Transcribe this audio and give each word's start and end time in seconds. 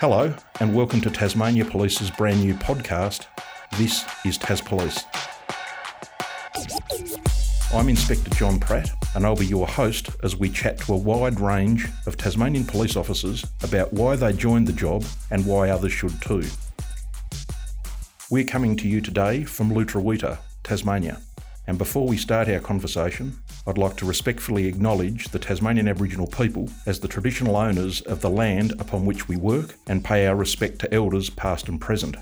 Hello, 0.00 0.32
and 0.60 0.74
welcome 0.74 1.02
to 1.02 1.10
Tasmania 1.10 1.62
Police's 1.62 2.10
brand 2.10 2.40
new 2.40 2.54
podcast. 2.54 3.26
This 3.76 4.02
is 4.24 4.38
Tas 4.38 4.62
Police. 4.62 5.04
I'm 7.74 7.86
Inspector 7.90 8.30
John 8.30 8.58
Pratt, 8.58 8.88
and 9.14 9.26
I'll 9.26 9.36
be 9.36 9.44
your 9.44 9.66
host 9.66 10.08
as 10.22 10.36
we 10.36 10.48
chat 10.48 10.78
to 10.78 10.94
a 10.94 10.96
wide 10.96 11.38
range 11.38 11.86
of 12.06 12.16
Tasmanian 12.16 12.64
police 12.64 12.96
officers 12.96 13.44
about 13.62 13.92
why 13.92 14.16
they 14.16 14.32
joined 14.32 14.66
the 14.66 14.72
job 14.72 15.04
and 15.30 15.44
why 15.44 15.68
others 15.68 15.92
should 15.92 16.18
too. 16.22 16.44
We're 18.30 18.44
coming 18.44 18.76
to 18.76 18.88
you 18.88 19.02
today 19.02 19.44
from 19.44 19.70
Lutruwita, 19.70 20.38
Tasmania. 20.62 21.20
And 21.66 21.76
before 21.76 22.08
we 22.08 22.16
start 22.16 22.48
our 22.48 22.60
conversation, 22.60 23.38
I'd 23.66 23.76
like 23.76 23.96
to 23.98 24.06
respectfully 24.06 24.66
acknowledge 24.66 25.28
the 25.28 25.38
Tasmanian 25.38 25.86
Aboriginal 25.86 26.26
people 26.26 26.70
as 26.86 26.98
the 26.98 27.08
traditional 27.08 27.56
owners 27.56 28.00
of 28.02 28.22
the 28.22 28.30
land 28.30 28.72
upon 28.80 29.04
which 29.04 29.28
we 29.28 29.36
work 29.36 29.74
and 29.86 30.02
pay 30.02 30.26
our 30.26 30.34
respect 30.34 30.78
to 30.78 30.94
elders 30.94 31.28
past 31.28 31.68
and 31.68 31.78
present. 31.78 32.16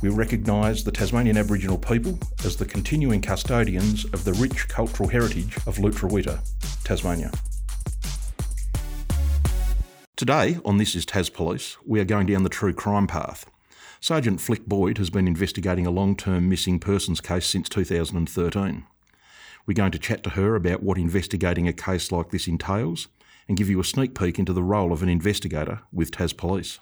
We 0.00 0.08
recognise 0.08 0.82
the 0.82 0.92
Tasmanian 0.92 1.36
Aboriginal 1.36 1.76
people 1.76 2.18
as 2.44 2.56
the 2.56 2.64
continuing 2.64 3.20
custodians 3.20 4.04
of 4.06 4.24
the 4.24 4.32
rich 4.34 4.66
cultural 4.68 5.10
heritage 5.10 5.56
of 5.66 5.76
Lutruwita, 5.76 6.40
Tasmania. 6.82 7.30
Today, 10.16 10.58
on 10.64 10.78
This 10.78 10.94
is 10.94 11.04
Tas 11.04 11.28
Police, 11.28 11.76
we 11.84 12.00
are 12.00 12.04
going 12.04 12.26
down 12.26 12.42
the 12.42 12.48
true 12.48 12.72
crime 12.72 13.06
path. 13.06 13.50
Sergeant 14.00 14.40
Flick 14.40 14.64
Boyd 14.64 14.96
has 14.96 15.10
been 15.10 15.28
investigating 15.28 15.86
a 15.86 15.90
long 15.90 16.16
term 16.16 16.48
missing 16.48 16.78
persons 16.78 17.20
case 17.20 17.44
since 17.44 17.68
2013. 17.68 18.86
We're 19.66 19.74
going 19.74 19.92
to 19.92 19.98
chat 19.98 20.22
to 20.22 20.30
her 20.30 20.54
about 20.54 20.82
what 20.82 20.96
investigating 20.96 21.66
a 21.66 21.72
case 21.72 22.12
like 22.12 22.30
this 22.30 22.46
entails 22.46 23.08
and 23.48 23.56
give 23.56 23.68
you 23.68 23.80
a 23.80 23.84
sneak 23.84 24.18
peek 24.18 24.38
into 24.38 24.52
the 24.52 24.62
role 24.62 24.92
of 24.92 25.02
an 25.02 25.08
investigator 25.08 25.80
with 25.92 26.12
Tas 26.12 26.32
Police. 26.32 26.78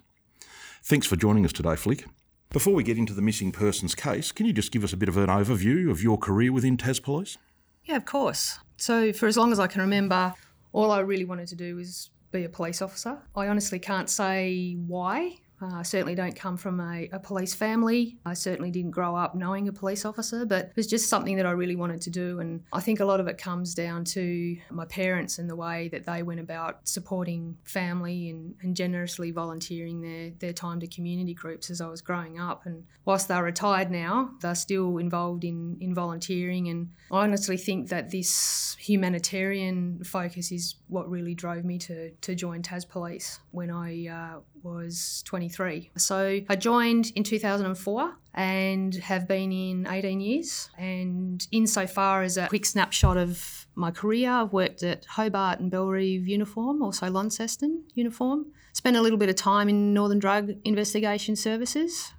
Thanks 0.82 1.06
for 1.06 1.16
joining 1.16 1.46
us 1.46 1.52
today, 1.52 1.76
Flick. 1.76 2.04
Before 2.50 2.74
we 2.74 2.84
get 2.84 2.98
into 2.98 3.14
the 3.14 3.22
missing 3.22 3.52
persons 3.52 3.94
case, 3.94 4.32
can 4.32 4.44
you 4.44 4.52
just 4.52 4.70
give 4.70 4.84
us 4.84 4.92
a 4.92 4.98
bit 4.98 5.08
of 5.08 5.16
an 5.16 5.28
overview 5.28 5.90
of 5.90 6.02
your 6.02 6.18
career 6.18 6.52
within 6.52 6.76
Tas 6.76 7.00
Police? 7.00 7.38
Yeah, 7.84 7.96
of 7.96 8.04
course. 8.04 8.58
So, 8.76 9.12
for 9.12 9.26
as 9.26 9.36
long 9.36 9.50
as 9.50 9.58
I 9.58 9.66
can 9.66 9.80
remember, 9.80 10.34
all 10.72 10.90
I 10.90 11.00
really 11.00 11.24
wanted 11.24 11.48
to 11.48 11.56
do 11.56 11.76
was 11.76 12.10
be 12.32 12.44
a 12.44 12.48
police 12.48 12.82
officer. 12.82 13.18
I 13.34 13.48
honestly 13.48 13.78
can't 13.78 14.10
say 14.10 14.76
why. 14.86 15.36
Uh, 15.64 15.76
I 15.76 15.82
certainly 15.82 16.14
don't 16.14 16.36
come 16.36 16.56
from 16.56 16.80
a, 16.80 17.08
a, 17.12 17.18
police 17.18 17.54
family. 17.54 18.18
I 18.26 18.34
certainly 18.34 18.70
didn't 18.70 18.90
grow 18.90 19.16
up 19.16 19.34
knowing 19.34 19.68
a 19.68 19.72
police 19.72 20.04
officer, 20.04 20.44
but 20.44 20.66
it 20.66 20.72
was 20.76 20.86
just 20.86 21.08
something 21.08 21.36
that 21.36 21.46
I 21.46 21.52
really 21.52 21.76
wanted 21.76 22.02
to 22.02 22.10
do. 22.10 22.40
And 22.40 22.62
I 22.72 22.80
think 22.80 23.00
a 23.00 23.04
lot 23.04 23.20
of 23.20 23.28
it 23.28 23.38
comes 23.38 23.74
down 23.74 24.04
to 24.06 24.56
my 24.70 24.84
parents 24.84 25.38
and 25.38 25.48
the 25.48 25.56
way 25.56 25.88
that 25.88 26.04
they 26.04 26.22
went 26.22 26.40
about 26.40 26.86
supporting 26.86 27.56
family 27.64 28.28
and, 28.28 28.54
and 28.62 28.76
generously 28.76 29.30
volunteering 29.30 30.02
their, 30.02 30.30
their 30.38 30.52
time 30.52 30.80
to 30.80 30.86
community 30.86 31.34
groups 31.34 31.70
as 31.70 31.80
I 31.80 31.88
was 31.88 32.02
growing 32.02 32.38
up. 32.38 32.66
And 32.66 32.84
whilst 33.06 33.28
they're 33.28 33.42
retired 33.42 33.90
now, 33.90 34.32
they're 34.40 34.54
still 34.54 34.98
involved 34.98 35.44
in, 35.44 35.78
in 35.80 35.94
volunteering. 35.94 36.68
And 36.68 36.90
I 37.10 37.22
honestly 37.22 37.56
think 37.56 37.88
that 37.88 38.10
this 38.10 38.76
humanitarian 38.78 40.04
focus 40.04 40.52
is 40.52 40.74
what 40.88 41.08
really 41.08 41.34
drove 41.34 41.64
me 41.64 41.78
to, 41.78 42.10
to 42.10 42.34
join 42.34 42.60
Tas 42.60 42.84
Police 42.84 43.38
when 43.50 43.70
I 43.70 44.08
uh, 44.08 44.40
was 44.64 45.22
23. 45.26 45.90
So 45.96 46.40
I 46.48 46.56
joined 46.56 47.12
in 47.14 47.22
2004 47.22 48.16
and 48.34 48.94
have 48.96 49.28
been 49.28 49.52
in 49.52 49.86
18 49.86 50.20
years. 50.20 50.70
And 50.78 51.46
insofar 51.52 52.22
as 52.22 52.36
a 52.36 52.48
quick 52.48 52.64
snapshot 52.64 53.16
of 53.16 53.66
my 53.74 53.90
career, 53.90 54.30
I've 54.30 54.52
worked 54.52 54.82
at 54.82 55.04
Hobart 55.04 55.60
and 55.60 55.70
Bellerive 55.70 56.26
Uniform, 56.26 56.82
also 56.82 57.10
Launceston 57.10 57.84
Uniform. 57.94 58.46
Spent 58.72 58.96
a 58.96 59.02
little 59.02 59.18
bit 59.18 59.28
of 59.28 59.36
time 59.36 59.68
in 59.68 59.94
Northern 59.94 60.18
Drug 60.18 60.50
Investigation 60.64 61.36
Services, 61.36 62.13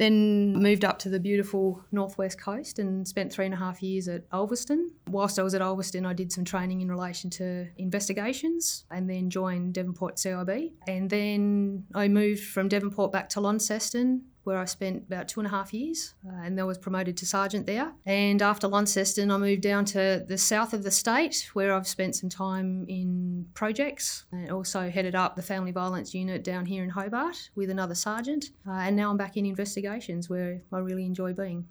then 0.00 0.54
moved 0.54 0.82
up 0.82 0.98
to 0.98 1.10
the 1.10 1.20
beautiful 1.20 1.84
northwest 1.92 2.40
coast 2.40 2.78
and 2.78 3.06
spent 3.06 3.30
three 3.30 3.44
and 3.44 3.52
a 3.52 3.56
half 3.58 3.82
years 3.82 4.08
at 4.08 4.28
Ulverstone. 4.30 4.86
Whilst 5.08 5.38
I 5.38 5.42
was 5.42 5.54
at 5.54 5.60
Ulverstone, 5.60 6.06
I 6.06 6.14
did 6.14 6.32
some 6.32 6.42
training 6.42 6.80
in 6.80 6.90
relation 6.90 7.28
to 7.30 7.66
investigations 7.76 8.86
and 8.90 9.10
then 9.10 9.28
joined 9.28 9.74
Devonport 9.74 10.16
CIB. 10.16 10.72
And 10.88 11.10
then 11.10 11.84
I 11.94 12.08
moved 12.08 12.42
from 12.44 12.66
Devonport 12.66 13.12
back 13.12 13.28
to 13.30 13.42
Launceston 13.42 14.22
where 14.44 14.58
I 14.58 14.64
spent 14.64 15.04
about 15.06 15.28
two 15.28 15.40
and 15.40 15.46
a 15.46 15.50
half 15.50 15.72
years 15.72 16.14
uh, 16.26 16.42
and 16.42 16.56
then 16.56 16.66
was 16.66 16.78
promoted 16.78 17.16
to 17.18 17.26
sergeant 17.26 17.66
there. 17.66 17.92
And 18.06 18.42
after 18.42 18.68
Launceston, 18.68 19.30
I 19.30 19.36
moved 19.36 19.62
down 19.62 19.84
to 19.86 20.24
the 20.26 20.38
south 20.38 20.72
of 20.72 20.82
the 20.82 20.90
state 20.90 21.50
where 21.52 21.74
I've 21.74 21.86
spent 21.86 22.16
some 22.16 22.28
time 22.28 22.86
in 22.88 23.46
projects 23.54 24.24
and 24.32 24.50
also 24.50 24.90
headed 24.90 25.14
up 25.14 25.36
the 25.36 25.42
family 25.42 25.72
violence 25.72 26.14
unit 26.14 26.44
down 26.44 26.66
here 26.66 26.82
in 26.82 26.90
Hobart 26.90 27.50
with 27.54 27.70
another 27.70 27.94
sergeant. 27.94 28.50
Uh, 28.66 28.72
and 28.72 28.96
now 28.96 29.10
I'm 29.10 29.16
back 29.16 29.36
in 29.36 29.46
investigations 29.46 30.28
where 30.28 30.62
I 30.72 30.78
really 30.78 31.04
enjoy 31.04 31.32
being. 31.32 31.66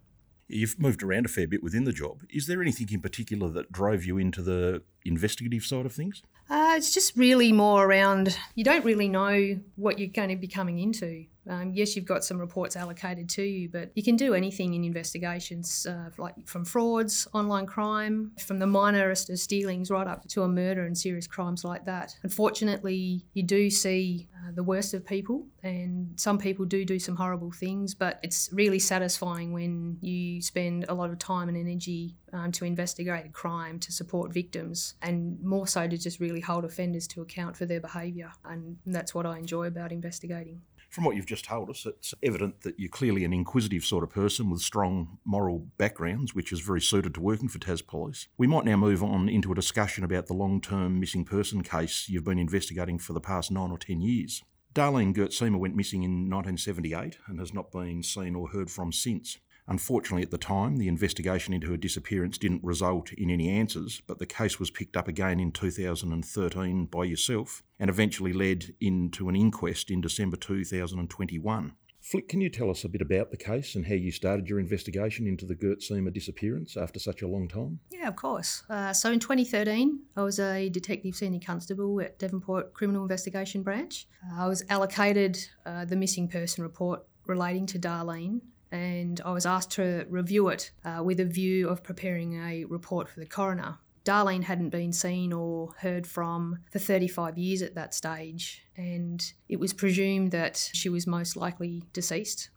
You've 0.52 0.80
moved 0.80 1.04
around 1.04 1.28
a 1.28 1.30
fair 1.30 1.48
bit 1.48 1.62
within 1.62 1.84
the 1.84 1.92
job. 1.92 2.24
Is 2.32 2.48
there 2.48 2.60
anything 2.60 2.88
in 2.92 3.02
particular 3.02 3.50
that 3.50 3.72
drove 3.72 4.04
you 4.04 4.18
into 4.18 4.42
the 4.42 4.82
investigative 5.06 5.64
side 5.64 5.86
of 5.86 5.94
things? 5.94 6.24
Uh, 6.50 6.74
it's 6.76 6.92
just 6.92 7.16
really 7.16 7.52
more 7.52 7.86
around 7.86 8.36
you 8.56 8.64
don't 8.64 8.84
really 8.84 9.08
know 9.08 9.60
what 9.76 10.00
you're 10.00 10.10
going 10.10 10.30
to 10.30 10.36
be 10.36 10.48
coming 10.48 10.80
into. 10.80 11.26
Um, 11.50 11.72
yes, 11.74 11.96
you've 11.96 12.06
got 12.06 12.24
some 12.24 12.38
reports 12.38 12.76
allocated 12.76 13.28
to 13.30 13.42
you, 13.42 13.70
but 13.70 13.92
you 13.96 14.04
can 14.04 14.16
do 14.16 14.36
anything 14.36 14.76
in 14.76 14.84
investigations, 14.84 15.88
uh, 15.90 16.12
like 16.18 16.36
from 16.48 16.64
frauds, 16.64 17.28
online 17.34 17.66
crime, 17.66 18.32
from 18.40 18.60
the 18.60 18.66
minorest 18.66 19.30
of 19.30 19.40
stealings 19.40 19.90
right 19.90 20.08
up 20.08 20.28
to 20.30 20.44
a 20.44 20.48
murder 20.48 20.86
and 20.86 20.98
serious 20.98 21.28
crimes 21.28 21.64
like 21.64 21.86
that. 21.86 22.16
Unfortunately, 22.24 23.26
you 23.34 23.44
do 23.44 23.70
see 23.70 24.28
uh, 24.36 24.52
the 24.54 24.64
worst 24.64 24.94
of 24.94 25.06
people, 25.06 25.48
and 25.64 26.12
some 26.16 26.38
people 26.38 26.66
do 26.66 26.86
do 26.86 27.00
some 27.00 27.16
horrible 27.16 27.52
things, 27.52 27.96
but 27.96 28.20
it's 28.22 28.50
really 28.54 28.80
satisfying 28.80 29.52
when 29.52 29.98
you 30.02 30.42
spend 30.42 30.86
a 30.88 30.94
lot 30.94 31.10
of 31.10 31.18
time 31.18 31.50
and 31.50 31.58
energy 31.58 32.16
um, 32.32 32.52
to 32.52 32.66
investigate 32.66 33.26
a 33.26 33.30
crime, 33.30 33.80
to 33.80 33.92
support 33.92 34.32
victims, 34.32 34.94
and 35.02 35.42
more 35.42 35.66
so 35.66 35.88
to 35.88 35.98
just 35.98 36.20
really 36.20 36.42
hold 36.42 36.64
offenders 36.64 37.08
to 37.08 37.22
account 37.22 37.58
for 37.58 37.66
their 37.66 37.80
behaviour. 37.80 38.32
And 38.46 38.78
that's 38.86 39.16
what 39.16 39.26
I 39.26 39.40
enjoy 39.40 39.66
about 39.66 39.92
investigating. 39.92 40.62
From 40.90 41.04
what 41.04 41.16
you've 41.16 41.28
just 41.28 41.46
told 41.46 41.70
us, 41.70 41.86
it's 41.86 42.16
evident 42.24 42.62
that 42.62 42.80
you're 42.80 42.90
clearly 42.90 43.24
an 43.24 43.32
inquisitive 43.32 43.86
sort 43.86 44.04
of 44.04 44.10
person 44.10 44.50
with 44.50 44.62
strong 44.62 45.20
moral 45.24 45.68
backgrounds, 45.78 46.34
which 46.34 46.52
is 46.52 46.62
very 46.62 46.82
suited 46.82 47.14
to 47.14 47.22
working 47.22 47.48
for 47.48 47.60
Tas 47.60 47.84
Police. 47.84 48.28
We 48.40 48.48
might 48.48 48.66
now 48.66 48.76
move 48.76 49.04
on 49.04 49.30
into 49.30 49.52
a 49.52 49.56
discussion 49.56 50.04
about 50.04 50.26
the 50.26 50.34
long 50.34 50.60
term 50.60 51.00
missing 51.00 51.26
person 51.26 51.62
case 51.62 52.10
you've 52.10 52.24
been 52.24 52.40
investigating 52.40 52.98
for 52.98 53.14
the 53.14 53.22
past 53.22 53.52
nine 53.52 53.70
or 53.70 53.78
ten 53.78 54.02
years. 54.02 54.42
Darlene 54.74 55.16
Gertsema 55.16 55.60
went 55.60 55.76
missing 55.76 56.02
in 56.02 56.28
1978 56.30 57.20
and 57.28 57.40
has 57.40 57.54
not 57.54 57.72
been 57.72 58.02
seen 58.02 58.34
or 58.34 58.50
heard 58.50 58.72
from 58.72 58.92
since. 58.92 59.38
Unfortunately, 59.70 60.24
at 60.24 60.32
the 60.32 60.38
time, 60.40 60.78
the 60.78 60.88
investigation 60.88 61.54
into 61.54 61.70
her 61.70 61.78
disappearance 61.78 62.40
didn't 62.40 62.64
result 62.64 63.14
in 63.14 63.30
any 63.30 63.48
answers, 63.48 64.02
but 64.08 64.18
the 64.18 64.26
case 64.26 64.60
was 64.60 64.72
picked 64.72 64.98
up 64.98 65.08
again 65.08 65.40
in 65.40 65.52
2013 65.52 66.86
by 66.88 67.04
yourself 67.04 67.62
and 67.80 67.88
eventually 67.88 68.34
led 68.34 68.74
into 68.82 69.30
an 69.30 69.36
inquest 69.36 69.92
in 69.92 70.02
December 70.02 70.38
2021. 70.38 71.74
Flick, 72.02 72.30
can 72.30 72.42
you 72.42 72.50
tell 72.50 72.72
us 72.72 72.84
a 72.84 72.90
bit 72.90 73.02
about 73.02 73.30
the 73.30 73.38
case 73.38 73.76
and 73.76 73.86
how 73.86 73.94
you 73.94 74.12
started 74.12 74.48
your 74.48 74.60
investigation 74.60 75.28
into 75.28 75.46
the 75.46 75.54
Gertsema 75.54 76.12
disappearance 76.12 76.76
after 76.76 76.98
such 76.98 77.22
a 77.22 77.28
long 77.28 77.48
time? 77.48 77.80
Yeah, 77.92 78.08
of 78.08 78.16
course. 78.16 78.64
Uh, 78.70 78.94
so 78.94 79.12
in 79.12 79.20
2013, 79.20 80.00
I 80.16 80.24
was 80.24 80.40
a 80.40 80.70
detective 80.70 81.14
senior 81.14 81.42
constable 81.46 82.02
at 82.02 82.18
Devonport 82.18 82.74
Criminal 82.74 83.04
Investigation 83.04 83.62
Branch. 83.62 84.08
Uh, 84.26 84.46
I 84.46 84.48
was 84.48 84.64
allocated 84.70 85.38
uh, 85.68 85.86
the 85.86 85.96
missing 85.96 86.28
person 86.28 86.64
report 86.64 87.06
relating 87.28 87.68
to 87.68 87.78
Darlene 87.78 88.42
and 88.72 89.22
I 89.26 89.32
was 89.32 89.46
asked 89.46 89.72
to 89.72 90.06
review 90.10 90.50
it 90.50 90.72
uh, 90.86 91.02
with 91.04 91.20
a 91.20 91.26
view 91.26 91.70
of 91.70 91.84
preparing 91.84 92.42
a 92.44 92.66
report 92.66 93.10
for 93.10 93.20
the 93.20 93.26
coroner. 93.26 93.78
Darlene 94.06 94.44
hadn't 94.44 94.70
been 94.70 94.94
seen 94.94 95.34
or 95.34 95.74
heard 95.80 96.08
from 96.08 96.60
for 96.72 96.80
35 96.80 97.38
years 97.38 97.62
at 97.62 97.76
that 97.76 97.94
stage, 97.94 98.66
and 98.78 99.34
it 99.48 99.60
was 99.60 99.74
presumed 99.74 100.32
that 100.32 100.70
she 100.74 100.90
was 100.90 101.06
most 101.06 101.36
likely 101.36 101.84
deceased. 101.94 102.50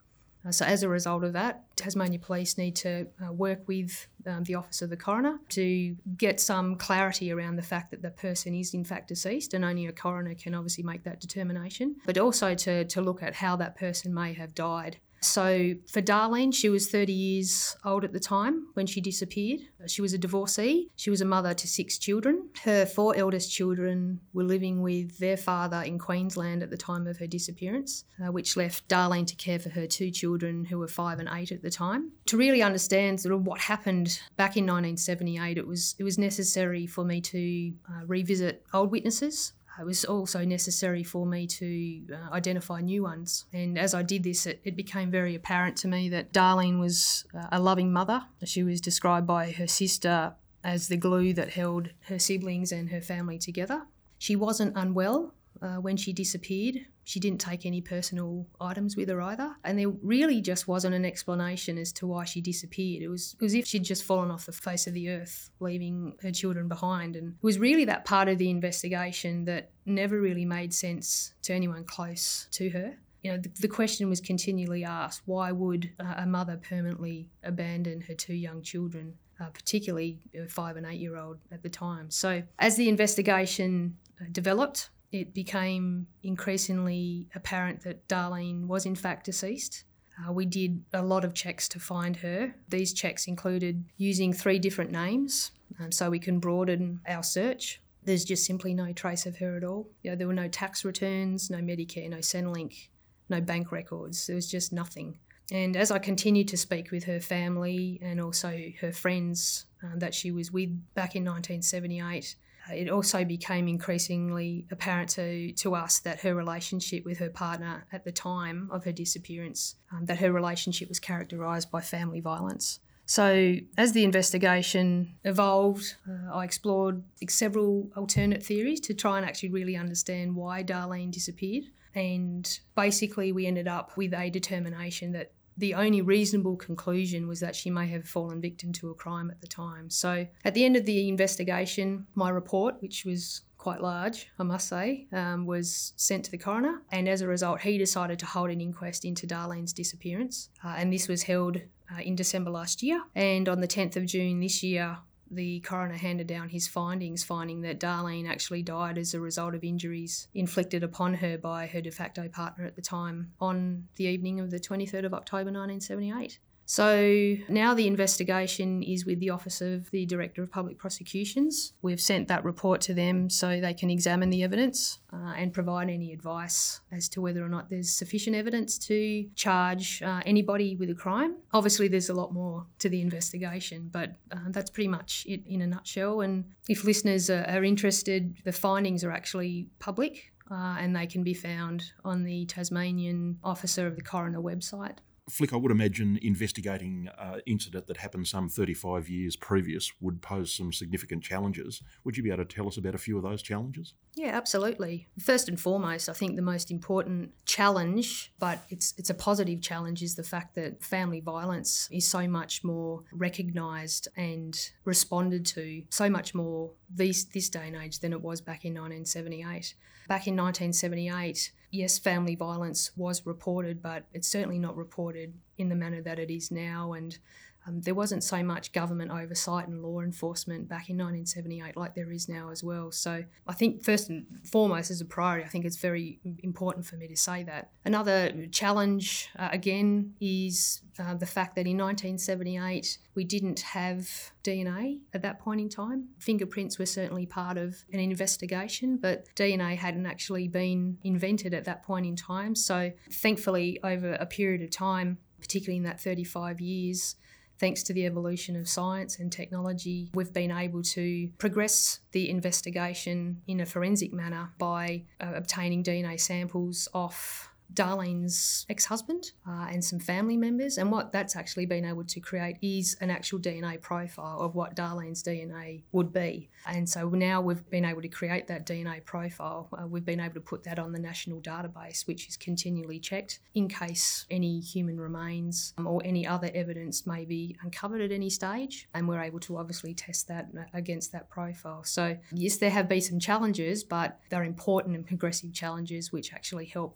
Uh, 0.45 0.51
so, 0.51 0.65
as 0.65 0.83
a 0.83 0.89
result 0.89 1.25
of 1.25 1.33
that, 1.35 1.65
Tasmania 1.77 2.19
Police 2.19 2.59
need 2.59 2.75
to 2.77 3.07
uh, 3.25 3.33
work 3.33 3.67
with 3.69 4.09
um, 4.27 4.45
the 4.45 4.55
Office 4.55 4.83
of 4.83 4.91
the 4.91 4.97
Coroner 4.97 5.39
to 5.51 5.97
get 6.17 6.41
some 6.41 6.77
clarity 6.77 7.31
around 7.31 7.57
the 7.57 7.63
fact 7.63 7.91
that 7.91 8.03
the 8.03 8.11
person 8.11 8.55
is 8.55 8.75
in 8.75 8.85
fact 8.85 9.09
deceased, 9.09 9.55
and 9.55 9.65
only 9.65 9.87
a 9.87 9.93
coroner 9.93 10.35
can 10.35 10.55
obviously 10.55 10.83
make 10.85 11.05
that 11.05 11.21
determination, 11.21 11.97
but 12.07 12.19
also 12.19 12.55
to, 12.55 12.85
to 12.87 13.01
look 13.01 13.23
at 13.23 13.35
how 13.35 13.57
that 13.57 13.77
person 13.77 14.13
may 14.13 14.33
have 14.33 14.55
died. 14.55 14.99
So 15.25 15.75
for 15.89 16.03
Darlene, 16.03 16.55
she 16.55 16.69
was 16.69 16.91
30 16.91 17.13
years 17.13 17.77
old 17.85 18.05
at 18.05 18.13
the 18.13 18.21
time 18.21 18.67
when 18.75 18.87
she 18.87 19.01
disappeared. 19.01 19.61
She 19.87 20.03
was 20.03 20.13
a 20.13 20.19
divorcee. 20.19 20.91
She 20.97 21.11
was 21.11 21.21
a 21.21 21.25
mother 21.25 21.55
to 21.55 21.69
six 21.69 21.99
children. 21.99 22.49
Her 22.63 22.87
four 22.87 23.17
eldest 23.17 23.53
children 23.53 24.21
were 24.33 24.45
living 24.45 24.83
with 24.83 25.19
their 25.19 25.37
father 25.37 25.83
in 25.83 25.99
Queensland 25.99 26.63
at 26.63 26.71
the 26.71 26.77
time 26.77 27.07
of 27.07 27.19
her 27.19 27.27
disappearance, 27.27 28.05
uh, 28.23 28.31
which 28.33 28.57
left 28.57 28.89
Darlene 28.89 29.27
to 29.27 29.37
care 29.37 29.59
for 29.59 29.71
her 29.71 29.87
two 29.87 30.11
children 30.11 30.65
who 30.65 30.79
were 30.79 30.89
five 30.89 31.19
and 31.19 31.29
eight 31.33 31.53
at 31.53 31.63
the 31.63 31.71
time. 31.71 32.13
To 32.27 32.37
really 32.37 32.63
understand 32.63 33.21
sort 33.21 33.35
of 33.35 33.47
what 33.47 33.61
happened 33.61 34.21
back 34.37 34.57
in 34.57 34.65
1978, 34.65 35.59
it 35.59 35.67
was 35.67 35.95
it 35.99 36.05
was 36.05 36.19
necessary 36.19 36.87
for 36.87 37.05
me 37.05 37.21
to 37.21 37.73
uh, 37.89 38.07
revisit 38.07 38.65
old 38.73 38.91
witnesses 38.91 39.53
it 39.81 39.85
was 39.85 40.05
also 40.05 40.45
necessary 40.45 41.03
for 41.03 41.27
me 41.27 41.47
to 41.47 42.03
uh, 42.13 42.33
identify 42.33 42.81
new 42.81 43.03
ones. 43.03 43.47
And 43.53 43.79
as 43.79 43.95
I 43.95 44.03
did 44.03 44.23
this, 44.23 44.47
it, 44.47 44.61
it, 44.65 44.77
became 44.77 45.11
very 45.11 45.35
apparent 45.35 45.77
to 45.79 45.89
me 45.89 46.09
that 46.11 46.33
Darlene 46.33 46.79
was 46.79 47.25
uh, 47.35 47.47
a 47.53 47.61
loving 47.61 47.93
mother. 47.93 48.25
She 48.45 48.63
was 48.63 48.81
described 48.81 49.27
by 49.27 49.53
her 49.53 49.67
sister 49.67 50.35
as 50.63 50.89
the 50.89 50.97
glue 50.97 51.33
that 51.35 51.51
held 51.51 51.91
her 52.09 52.19
siblings 52.19 52.71
and 52.71 52.91
her 52.91 53.01
family 53.01 53.39
together. 53.39 53.83
She 54.19 54.37
wasn't 54.37 54.77
unwell 54.77 55.35
uh, 55.63 55.77
when 55.77 55.97
she 55.97 56.13
disappeared. 56.13 56.77
She 57.05 57.21
didn't 57.21 57.41
take 57.41 57.65
any 57.65 57.81
personal 57.81 58.47
items 58.61 58.97
with 58.97 59.09
her 59.09 59.21
either. 59.21 59.55
And 59.65 59.79
there 59.79 59.89
really 59.89 60.41
just 60.41 60.69
wasn't 60.69 60.95
an 60.95 61.05
explanation 61.05 61.79
as 61.79 61.93
to 61.95 62.07
why 62.07 62.25
she 62.25 62.41
disappeared. 62.41 63.03
It 63.03 63.09
was, 63.09 63.35
it 63.41 63.43
was 63.43 63.53
as 63.53 63.61
if 63.61 63.67
she'd 63.67 63.85
just 63.85 64.05
fallen 64.05 64.31
off 64.31 64.47
the 64.47 64.53
face 64.53 64.87
of 64.87 64.95
the 64.95 65.11
earth, 65.11 65.51
leaving 65.61 66.15
her 66.23 66.31
children 66.31 66.69
behind. 66.69 67.17
And 67.17 67.35
it 67.35 67.45
was 67.45 67.59
really 67.59 67.85
that 67.87 68.05
part 68.05 68.29
of 68.29 68.39
the 68.39 68.51
investigation 68.51 69.45
that 69.47 69.71
never 69.87 70.21
really 70.21 70.45
made 70.45 70.75
sense 70.75 71.35
to 71.43 71.55
anyone 71.55 71.85
close 71.85 72.49
to 72.53 72.71
her. 72.71 72.97
You 73.23 73.33
know, 73.33 73.39
the, 73.39 73.51
the 73.61 73.69
question 73.69 74.09
was 74.09 74.21
continually 74.21 74.85
asked 74.85 75.23
why 75.27 75.53
would 75.53 75.91
a 76.01 76.27
mother 76.27 76.57
permanently 76.57 77.31
abandon 77.45 78.01
her 78.03 78.15
two 78.15 78.35
young 78.35 78.63
children? 78.63 79.15
Uh, 79.41 79.47
particularly 79.47 80.21
a 80.35 80.47
five 80.47 80.77
and 80.77 80.87
eight 80.87 81.01
year 81.01 81.17
old 81.17 81.39
at 81.51 81.63
the 81.65 81.69
time. 81.69 82.09
So, 82.11 82.45
as 82.61 82.77
the 82.77 82.89
investigation 82.89 83.97
uh, 84.21 84.27
developed, 84.31 84.91
it 85.13 85.35
became 85.35 86.07
increasingly 86.23 87.29
apparent 87.35 87.83
that 87.83 88.09
Darlene 88.09 88.67
was 88.67 88.87
in 88.87 88.97
fact 88.97 89.27
deceased. 89.27 89.85
Uh, 90.19 90.33
we 90.33 90.47
did 90.47 90.83
a 90.93 91.03
lot 91.03 91.25
of 91.25 91.35
checks 91.35 91.69
to 91.69 91.79
find 91.79 92.17
her. 92.17 92.55
These 92.69 92.93
checks 92.93 93.27
included 93.27 93.85
using 93.99 94.33
three 94.33 94.59
different 94.59 94.91
names 94.91 95.53
um, 95.79 95.93
so 95.93 96.11
we 96.11 96.19
can 96.19 96.39
broaden 96.39 97.01
our 97.07 97.23
search. 97.23 97.81
There's 98.05 98.25
just 98.25 98.45
simply 98.45 98.75
no 98.75 98.93
trace 98.93 99.27
of 99.27 99.37
her 99.39 99.57
at 99.57 99.65
all. 99.65 99.89
You 100.03 100.11
know, 100.11 100.17
there 100.17 100.27
were 100.27 100.33
no 100.33 100.49
tax 100.49 100.85
returns, 100.85 101.51
no 101.51 101.59
Medicare, 101.59 102.09
no 102.09 102.19
Centrelink, 102.19 102.89
no 103.29 103.41
bank 103.41 103.71
records. 103.71 104.27
There 104.27 104.37
was 104.37 104.51
just 104.51 104.73
nothing. 104.73 105.19
And 105.53 105.77
as 105.77 105.91
I 105.91 105.99
continued 105.99 106.49
to 106.49 106.57
speak 106.57 106.91
with 106.91 107.05
her 107.05 107.21
family 107.21 107.99
and 108.03 108.21
also 108.21 108.59
her 108.81 108.93
friends 108.93 109.67
um, 109.83 109.99
that 109.99 110.15
she 110.15 110.31
was 110.31 110.51
with 110.51 110.71
back 110.95 111.15
in 111.15 111.25
1978, 111.25 112.37
it 112.71 112.89
also 112.89 113.25
became 113.25 113.67
increasingly 113.69 114.67
apparent 114.71 115.11
to, 115.11 115.53
to 115.53 115.75
us 115.75 116.01
that 116.01 116.21
her 116.21 116.35
relationship 116.35 117.05
with 117.05 117.19
her 117.19 117.31
partner 117.31 117.87
at 117.93 118.05
the 118.05 118.13
time 118.13 118.69
of 118.71 118.85
her 118.85 118.93
disappearance, 118.93 119.77
um, 119.93 120.07
that 120.07 120.19
her 120.19 120.33
relationship 120.33 120.89
was 120.89 121.01
characterised 121.01 121.71
by 121.71 121.81
family 121.81 122.21
violence. 122.21 122.81
So, 123.05 123.57
as 123.77 123.93
the 123.93 124.05
investigation 124.05 125.17
evolved, 125.25 125.97
uh, 126.09 126.33
I 126.33 126.45
explored 126.45 127.03
several 127.29 127.91
alternate 127.97 128.43
theories 128.45 128.81
to 128.81 128.95
try 128.95 129.19
and 129.19 129.27
actually 129.27 129.51
really 129.51 129.77
understand 129.77 130.37
why 130.37 130.63
Darlene 130.63 131.11
disappeared. 131.11 131.65
And 131.95 132.49
basically, 132.75 133.33
we 133.33 133.47
ended 133.47 133.69
up 133.69 133.97
with 133.97 134.15
a 134.15 134.31
determination 134.31 135.13
that 135.13 135.33
the 135.57 135.75
only 135.75 136.01
reasonable 136.01 136.57
conclusion 136.57 137.29
was 137.29 137.41
that 137.41 137.55
she 137.55 137.71
may 137.71 137.87
have 137.89 138.09
fallen 138.09 138.41
victim 138.41 138.73
to 138.73 138.91
a 138.91 138.95
crime 138.95 139.31
at 139.31 139.41
the 139.41 139.47
time. 139.47 139.91
So, 139.91 140.27
at 140.45 140.55
the 140.55 140.65
end 140.65 140.77
of 140.77 140.87
the 140.87 141.09
investigation, 141.09 142.07
my 142.15 142.31
report, 142.31 142.77
which 142.81 143.05
was 143.05 143.43
quite 143.59 143.81
large, 143.81 144.29
I 144.39 144.43
must 144.43 144.69
say, 144.69 145.07
um, 145.13 145.47
was 145.47 145.93
sent 145.97 146.25
to 146.25 146.31
the 146.33 146.39
coroner. 146.39 146.83
And 146.91 147.09
as 147.09 147.21
a 147.21 147.29
result, 147.29 147.61
he 147.61 147.79
decided 147.79 148.19
to 148.19 148.27
hold 148.27 148.51
an 148.51 148.61
inquest 148.61 149.05
into 149.05 149.27
Darlene's 149.27 149.73
disappearance. 149.73 150.49
Uh, 150.65 150.75
and 150.77 150.93
this 150.93 151.07
was 151.07 151.23
held 151.23 151.59
uh, 151.59 152.01
in 152.01 152.17
December 152.17 152.51
last 152.51 152.83
year. 152.83 153.01
And 153.15 153.49
on 153.49 153.61
the 153.61 153.69
10th 153.69 153.97
of 153.97 154.07
June 154.07 154.41
this 154.41 154.65
year, 154.65 154.99
the 155.33 155.61
coroner 155.61 155.97
handed 155.97 156.27
down 156.27 156.51
his 156.51 156.69
findings, 156.69 157.25
finding 157.25 157.63
that 157.63 157.81
Darlene 157.81 158.29
actually 158.29 158.63
died 158.63 158.99
as 158.99 159.15
a 159.15 159.21
result 159.21 159.55
of 159.55 159.65
injuries 159.65 160.29
inflicted 160.35 160.83
upon 160.83 161.15
her 161.15 161.39
by 161.39 161.67
her 161.67 161.81
de 161.81 161.91
facto 161.91 162.29
partner 162.29 162.65
at 162.65 162.77
the 162.77 162.83
time 162.83 163.33
on 163.41 163.89
the 163.97 164.05
evening 164.05 164.41
of 164.41 164.51
the 164.51 164.61
23rd 164.61 165.07
of 165.07 165.15
October 165.15 165.51
1978. 165.51 166.39
So 166.73 167.37
now 167.51 167.75
the 167.75 167.87
investigation 167.87 168.83
is 168.83 169.05
with 169.05 169.21
the 169.21 169.29
Office 169.29 169.61
of 169.61 169.91
the 169.91 170.07
Director 170.07 170.43
of 170.43 170.51
Public 170.51 170.79
Prosecutions. 170.79 171.75
We've 171.83 172.01
sent 172.01 172.29
that 172.29 172.45
report 172.45 172.81
to 172.83 172.95
them 172.95 173.29
so 173.29 173.61
they 173.61 173.75
can 173.75 173.91
examine 173.91 174.31
the 174.31 174.43
evidence 174.43 174.99
uh, 175.13 175.35
and 175.37 175.53
provide 175.53 175.91
any 175.91 176.15
advice 176.15 176.81
as 176.91 177.11
to 177.11 177.21
whether 177.21 177.45
or 177.45 177.51
not 177.51 177.69
there's 177.69 177.91
sufficient 177.91 178.37
evidence 178.37 178.79
to 178.87 179.29
charge 179.35 180.01
uh, 180.01 180.23
anybody 180.25 180.75
with 180.77 180.89
a 180.89 180.95
crime. 180.95 181.37
Obviously, 181.53 181.89
there's 181.89 182.09
a 182.09 182.15
lot 182.15 182.33
more 182.33 182.65
to 182.79 182.89
the 182.89 183.03
investigation, 183.03 183.91
but 183.93 184.15
uh, 184.31 184.39
that's 184.49 184.71
pretty 184.71 184.89
much 184.89 185.27
it 185.29 185.43
in 185.47 185.61
a 185.61 185.67
nutshell. 185.67 186.23
And 186.23 186.47
if 186.71 186.85
listeners 186.85 187.29
are, 187.29 187.45
are 187.51 187.65
interested, 187.65 188.35
the 188.45 188.53
findings 188.53 189.05
are 189.05 189.13
actually 189.13 189.69
public. 189.79 190.33
Uh, 190.51 190.77
and 190.79 190.95
they 190.95 191.07
can 191.07 191.23
be 191.23 191.33
found 191.33 191.93
on 192.05 192.25
the 192.25 192.45
Tasmanian 192.45 193.39
Officer 193.43 193.87
of 193.87 193.97
the 193.97 194.03
Coroner 194.03 194.41
website. 194.41 194.99
Flick, 195.31 195.53
I 195.53 195.57
would 195.57 195.71
imagine 195.71 196.19
investigating 196.21 197.09
an 197.17 197.35
uh, 197.35 197.39
incident 197.47 197.87
that 197.87 197.99
happened 197.99 198.27
some 198.27 198.49
35 198.49 199.09
years 199.09 199.37
previous 199.37 199.93
would 200.01 200.21
pose 200.21 200.53
some 200.53 200.73
significant 200.73 201.23
challenges. 201.23 201.81
Would 202.03 202.17
you 202.17 202.25
be 202.25 202.31
able 202.31 202.45
to 202.45 202.55
tell 202.55 202.67
us 202.67 202.77
about 202.77 202.97
a 202.97 202.99
few 202.99 203.17
of 203.17 203.23
those 203.23 203.41
challenges? 203.41 203.95
Yeah, 204.15 204.37
absolutely. 204.37 205.07
First 205.21 205.49
and 205.49 205.61
foremost, 205.61 206.09
I 206.09 206.13
think 206.13 206.35
the 206.35 206.43
most 206.43 206.73
important 206.73 207.31
challenge, 207.47 208.33
but 208.41 208.65
it's 208.69 208.95
it's 208.99 209.11
a 209.11 209.15
positive 209.15 209.61
challenge, 209.61 210.03
is 210.03 210.17
the 210.17 210.25
fact 210.25 210.57
that 210.57 210.83
family 210.83 211.21
violence 211.21 211.89
is 211.93 212.09
so 212.09 212.27
much 212.27 212.65
more 212.65 213.05
recognised 213.13 214.09
and 214.17 214.59
responded 214.85 215.47
to 215.47 215.85
so 215.91 216.11
much 216.11 216.35
more 216.35 216.73
these 216.93 217.27
this 217.27 217.49
day 217.49 217.69
and 217.69 217.77
age 217.77 218.01
than 218.01 218.13
it 218.13 218.21
was 218.21 218.41
back 218.41 218.65
in 218.65 218.75
1978. 218.75 219.75
Back 220.09 220.27
in 220.27 220.37
1978 220.37 221.53
yes, 221.73 221.99
family 221.99 222.37
violence 222.37 222.93
was 222.97 223.27
reported, 223.27 223.83
but 223.83 224.05
it's 224.13 224.29
certainly 224.29 224.59
not 224.61 224.77
reported 224.77 225.35
in 225.59 225.69
the 225.69 225.75
manner 225.75 226.03
that 226.03 226.21
it 226.21 226.31
is 226.31 226.51
now. 226.53 226.93
And 226.93 227.19
um, 227.67 227.81
there 227.81 227.95
wasn't 227.95 228.25
so 228.25 228.43
much 228.43 228.73
government 228.73 229.11
oversight 229.11 229.69
and 229.69 229.83
law 229.83 230.01
enforcement 230.01 230.69
back 230.69 230.91
in 230.91 230.97
1978 230.97 231.77
like 231.77 231.95
there 231.95 232.11
is 232.11 232.29
now 232.29 232.51
as 232.51 232.65
well. 232.65 232.91
So 232.91 233.25
I 233.47 233.53
think 233.53 233.85
first 233.85 234.09
and 234.09 234.27
foremost 234.45 234.91
as 234.91 235.01
a 235.01 235.05
priority, 235.05 235.45
I 235.45 235.49
think 235.49 235.65
it's 235.65 235.77
very 235.77 236.19
important 236.43 236.87
for 236.87 236.97
me 236.97 237.07
to 237.09 237.17
say 237.17 237.43
that. 237.45 237.71
Another 237.85 238.47
challenge 238.51 239.29
uh, 239.39 239.49
again 239.53 240.15
is 240.21 240.83
uh, 240.99 241.15
the 241.15 241.27
fact 241.27 241.55
that 241.55 241.67
in 241.67 241.79
1978 241.79 242.99
we 243.15 243.25
didn't 243.25 243.61
have 243.61 244.33
DNA 244.43 244.99
at 245.15 245.23
that 245.23 245.39
point 245.39 245.61
in 245.61 245.69
time. 245.69 246.09
Fingerprints 246.19 246.79
were 246.79 246.87
certainly 246.87 247.27
part 247.27 247.57
of 247.57 247.85
an 247.93 248.01
investigation, 248.01 248.97
but 248.97 249.27
DNA 249.37 249.77
hadn't 249.77 250.07
actually 250.07 250.49
been 250.49 250.99
invented 251.05 251.55
at 251.55 251.65
that 251.65 251.83
point 251.83 252.07
in 252.07 252.17
time. 252.17 252.55
So 252.55 252.91
thankfully, 253.11 253.79
over 253.85 254.15
a 254.15 254.27
period 254.27 254.63
of 254.63 254.71
time, 254.71 255.19
particularly 255.41 255.77
in 255.77 255.83
that 255.85 256.01
35 256.01 256.61
years, 256.61 257.17
thanks 257.63 257.85
to 257.85 257.93
the 257.93 258.05
evolution 258.07 258.57
of 258.57 258.69
science 258.69 259.21
and 259.21 259.31
technology, 259.31 260.11
we've 260.15 260.33
been 260.33 260.51
able 260.51 260.83
to 260.83 261.31
progress 261.39 262.01
the 262.11 262.29
investigation 262.29 263.41
in 263.47 263.61
a 263.61 263.67
forensic 263.67 264.13
manner 264.13 264.51
by 264.59 265.05
uh, 265.21 265.31
obtaining 265.37 265.85
DNA 265.85 266.19
samples 266.19 266.89
off 266.93 267.52
Darlene's 267.75 268.67
ex 268.69 268.85
husband 268.85 269.33
uh, 269.49 269.69
and 269.71 269.85
some 269.85 269.99
family 269.99 270.37
members. 270.37 270.79
And 270.79 270.91
what 270.91 271.13
that's 271.13 271.37
actually 271.37 271.67
been 271.67 271.85
able 271.85 272.05
to 272.05 272.21
create 272.21 272.57
is 272.63 272.97
an 273.01 273.11
actual 273.11 273.39
DNA 273.39 273.81
profile 273.81 274.41
of 274.41 274.55
what 274.55 274.75
Darlene's 274.75 275.23
DNA 275.23 275.83
would 275.93 276.13
be. 276.13 276.51
And 276.67 276.89
so 276.89 277.09
now 277.09 277.41
we've 277.41 277.69
been 277.71 277.85
able 277.85 278.03
to 278.03 278.09
create 278.09 278.47
that 278.49 278.67
DNA 278.67 279.05
profile. 279.05 279.69
Uh, 279.73 279.87
we've 279.87 280.05
been 280.05 280.21
able 280.21 280.35
to 280.35 280.41
put 280.41 280.65
that 280.65 280.79
on 280.79 280.93
the 280.93 280.99
national 280.99 281.41
database, 281.41 282.07
which 282.07 282.29
is 282.29 282.37
continually 282.37 282.99
checked 282.99 283.41
in 283.55 283.69
case 283.69 284.27
any 284.31 284.61
human 284.61 285.01
remains 285.01 285.75
um, 285.79 285.87
or 285.87 286.01
any 286.05 286.27
other 286.27 286.51
evidence 286.55 287.07
may 287.07 287.25
be 287.25 287.57
uncovered 287.63 288.01
at 288.01 288.13
any 288.13 288.31
stage. 288.31 288.89
And 288.95 289.09
we're 289.09 289.23
able 289.23 289.41
to 289.41 289.57
obviously 289.57 289.95
test 289.95 290.29
that 290.29 290.49
uh, 290.57 290.63
against 290.75 291.13
that 291.13 291.29
profile. 291.31 291.85
So, 291.85 292.17
yes, 292.33 292.57
there 292.57 292.71
have 292.71 292.89
been 292.89 293.01
some 293.01 293.19
challenges, 293.19 293.85
but 293.85 294.19
they're 294.29 294.45
important 294.45 294.95
and 294.95 295.07
progressive 295.07 295.53
challenges 295.53 296.13
which 296.13 296.33
actually 296.33 296.67
help 296.67 296.95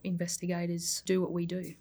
investigators 0.67 1.03
do 1.07 1.21
what 1.21 1.33
we 1.33 1.47
do. 1.47 1.75